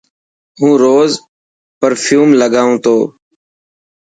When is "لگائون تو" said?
2.41-2.95